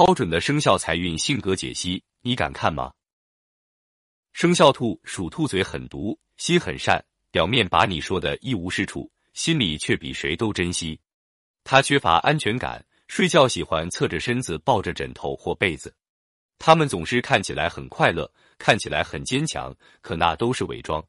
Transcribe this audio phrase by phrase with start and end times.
[0.00, 2.90] 超准的生肖财运性格解析，你敢看吗？
[4.32, 10.98] 生肖兔属兔，嘴很毒，心很善，表面把你说的一无是处，心里却比谁都珍惜。
[11.64, 15.94] 他缺乏安全感，睡觉喜欢侧着身子抱着枕头或被子。
[16.58, 19.70] 他们总是看起来很快乐，看起来很坚强，
[20.00, 21.04] 可那都是伪装。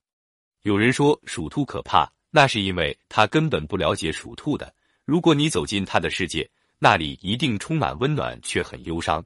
[0.64, 4.76] 有人说属兔可怕，那是因为他根本不了解属兔的。
[5.06, 6.52] 如果你走进他的世界，
[6.84, 9.24] 那里一定充满温暖，却很忧伤。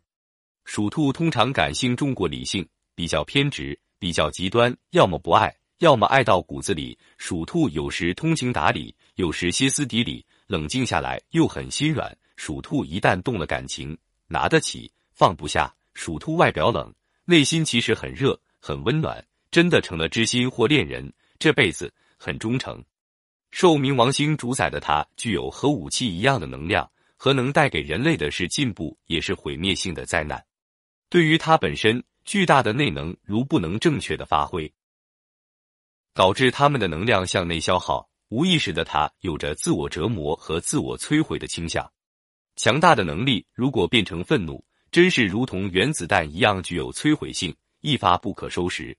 [0.65, 6.99] 属兔通常感性重过理性，比较偏执，比较极端，要么不爱，要么爱到骨子里。
[7.17, 12.13] 属兔有时通情达理，有时歇斯底里，冷静下来又很心软。
[12.35, 15.73] 属兔一旦动了感情，拿得起放不下。
[15.93, 16.93] 属兔外表冷，
[17.23, 21.09] 内心其实很热，很温暖，真的成了知心或恋人，
[21.39, 22.83] 这辈子很忠诚。
[23.51, 26.91] 受冥王星主宰的他，具有核武器一样的能量。
[27.25, 30.45] 和能带给人类的是进步，也是毁灭性的灾难。
[31.09, 34.71] 对于它本身，巨大的内能如不能正确的发挥，
[36.13, 38.07] 导致他们的能量向内消耗。
[38.29, 41.91] 无意识的他有着自我折磨和自我摧毁的倾向。
[42.57, 48.95] 强大的能力如果变成愤怒，真是如同原子弹一样具有摧毁性，一发不可收拾。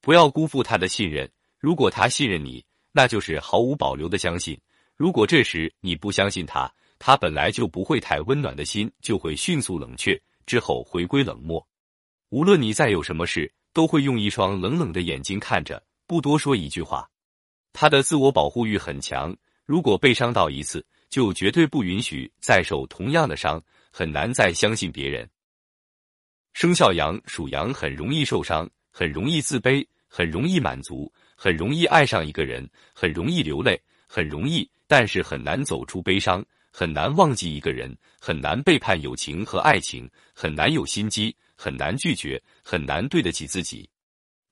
[0.00, 1.28] 不要辜负他的信任。
[1.58, 4.56] 如果他信任你，那就是毫无保留的相信。
[4.94, 11.66] 如果这时你不相信他，他本来就不会太温暖的心就会迅速冷却，之后回归冷漠。
[12.30, 17.08] 无论你再有什么事，都会用一双冷冷的眼睛看着，不多说一句话。
[17.72, 25.28] 他的自我保护欲很强，如果被伤到一次，就绝对不允许再受同样的伤，很难再相信别人。
[26.54, 36.42] 生肖羊属羊很容易受伤，很容易自卑，很容易满足，很容易爱上一个人，很容易流泪，很容易，但是很难走出悲伤。
[36.78, 43.88] 很难忘记一个人，很难背叛友情和爱情，很难有心机，很难拒绝，很难对得起自己。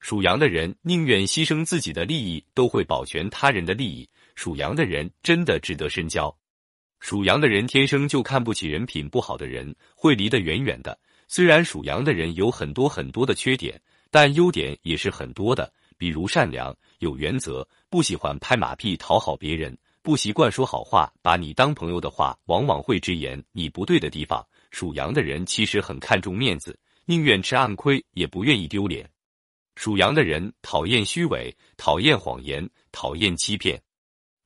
[0.01, 4.09] 属羊的人宁愿牺牲自己的利益，都会保全他人的利益。
[4.37, 6.35] 属羊的人真的值得深交。
[6.99, 10.99] 属羊的人天生就看不起人品不好的人，会离得远远的。
[11.29, 13.79] 虽然属羊的人有很多很多的缺点，
[14.11, 19.77] 但优点也是很多的，比如善良、有原则，不喜欢拍马屁讨好别人。
[20.05, 24.47] 不习惯说好话，把你当朋友的话，往往会直言你不对的地方。
[24.71, 29.11] 属羊的人其实很看重面子，宁愿吃暗亏，也不愿意丢脸。
[29.77, 33.83] 属羊的人讨厌虚伪，讨厌谎言，讨厌欺骗。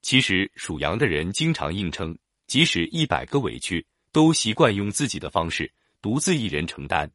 [0.00, 2.16] 其实属羊的人经常硬撑，
[2.46, 5.68] 即使一百个委屈，都习惯用自己的方式
[6.00, 7.10] 独自一人承担。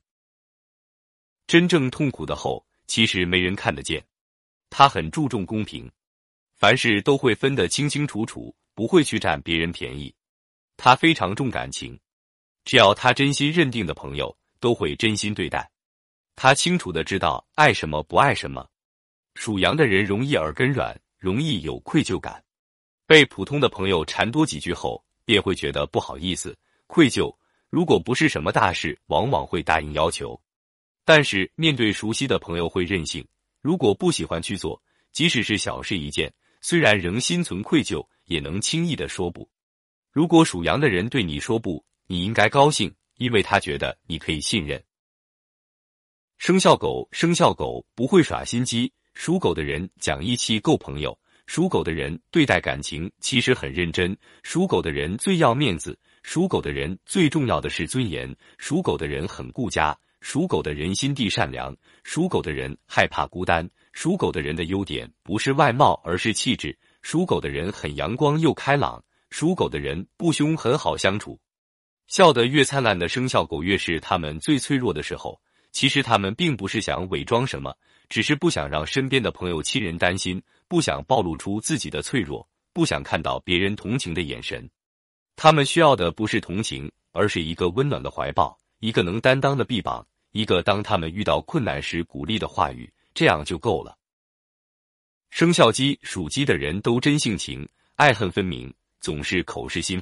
[1.48, 4.06] 真正痛苦的后，其实没人看得见。
[4.70, 5.90] 他很注重公平。
[6.63, 10.16] 凡事都会分得清清楚楚，不会去占别人便宜。
[10.78, 12.00] 他非常重感情，
[12.63, 15.69] 只要他真心认定的朋友，都会真心对待。
[16.38, 18.66] 他清楚的知道爱什么不爱什么。
[19.35, 22.41] 属羊的人容易耳根软，容易有愧疚感，
[23.06, 26.57] 被普通的朋友缠多几句后，便会觉得不好意思、
[26.88, 27.29] 愧疚。
[27.69, 30.41] 如果不是什么大事，往往会答应要求。
[31.03, 33.28] 但是面对熟悉的朋友会任性，
[33.62, 34.81] 如果不喜欢去做，
[35.12, 36.34] 即使是小事一件。
[36.63, 39.50] 虽然仍心存愧疚，也能轻易的说不。
[40.13, 44.81] 如果属羊的人对你说不，你应该高兴，因为他觉得你可以信任。
[46.38, 51.19] 生肖狗，生肖狗不会耍心机，属狗的人讲义气，够朋友。
[51.47, 54.18] 属狗的人对待感情其实很认真。
[54.41, 58.34] 属狗的人最要面子，属狗的人最重要的是尊严。
[58.57, 61.75] 属狗的人很顾家，属狗的人心地善良，
[62.06, 63.69] 属狗的人害怕孤单。
[63.94, 66.78] 属狗的人的优点不是外貌，而是气质。
[67.04, 71.40] 属狗的人很阳光又开朗，属狗的人不凶，很好相处。
[72.08, 75.40] 笑得越灿烂的生肖狗，越是他们最脆弱的时候。
[75.72, 77.76] 其实他们并不是想伪装什么，
[78.09, 84.70] 只是不想让身边的朋友、亲人担心，不想暴露出自己的脆弱，不想看到别人同情的眼神。
[85.36, 92.91] 他们需要的不是同情，而是一个温暖的怀抱，一个能担当的臂膀，一个当他们遇到困难时鼓励的话语。
[93.14, 93.98] 这样就够了。
[95.30, 100.02] 生肖鸡属鸡的人都真性情，爱恨分明，总是口是心非。